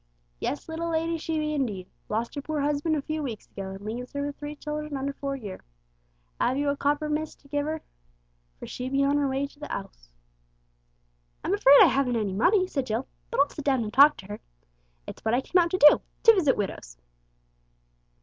"Yes, 0.39 0.67
little 0.67 0.89
lady, 0.89 1.19
she 1.19 1.37
be, 1.37 1.53
indeed; 1.53 1.87
lost 2.09 2.33
her 2.33 2.41
por 2.41 2.59
husban' 2.59 2.95
a 2.95 3.03
few 3.03 3.21
weeks 3.21 3.47
ago, 3.51 3.69
an' 3.75 3.85
leaves 3.85 4.15
'er 4.15 4.25
with 4.25 4.35
three 4.35 4.55
chillen 4.55 4.97
under 4.97 5.13
four 5.13 5.35
year. 5.35 5.59
'Ave 6.39 6.59
you 6.59 6.69
a 6.69 6.75
copper, 6.75 7.07
miss, 7.07 7.35
to 7.35 7.47
give 7.47 7.67
'er? 7.67 7.83
for 8.57 8.65
she 8.65 8.89
be 8.89 9.03
on 9.03 9.17
her 9.17 9.27
way 9.27 9.45
to 9.45 9.59
the 9.59 9.71
'ouse." 9.71 10.09
"I'm 11.43 11.53
afraid 11.53 11.77
I 11.83 11.85
haven't 11.85 12.15
any 12.15 12.33
money," 12.33 12.65
said 12.65 12.87
Jill, 12.87 13.05
"but 13.29 13.39
I'll 13.41 13.49
sit 13.49 13.63
down 13.63 13.83
and 13.83 13.93
talk 13.93 14.17
to 14.17 14.25
her. 14.25 14.39
It's 15.05 15.23
what 15.23 15.35
I 15.35 15.41
came 15.41 15.61
out 15.61 15.69
to 15.69 15.77
do 15.77 16.01
to 16.23 16.33
visit 16.33 16.57
widows." 16.57 16.97